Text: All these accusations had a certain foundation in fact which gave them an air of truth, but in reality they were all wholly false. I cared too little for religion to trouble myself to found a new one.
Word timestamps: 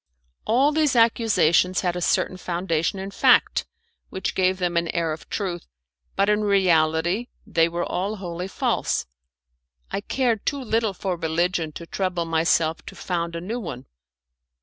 All 0.45 0.71
these 0.71 0.95
accusations 0.95 1.81
had 1.81 1.95
a 1.95 2.01
certain 2.01 2.37
foundation 2.37 2.97
in 2.97 3.11
fact 3.11 3.67
which 4.09 4.33
gave 4.33 4.57
them 4.57 4.75
an 4.75 4.87
air 4.95 5.13
of 5.13 5.29
truth, 5.29 5.67
but 6.15 6.27
in 6.27 6.41
reality 6.43 7.27
they 7.45 7.69
were 7.69 7.85
all 7.85 8.15
wholly 8.15 8.47
false. 8.47 9.05
I 9.91 10.01
cared 10.01 10.43
too 10.43 10.59
little 10.59 10.95
for 10.95 11.17
religion 11.17 11.71
to 11.73 11.85
trouble 11.85 12.25
myself 12.25 12.83
to 12.87 12.95
found 12.95 13.35
a 13.35 13.41
new 13.41 13.59
one. 13.59 13.85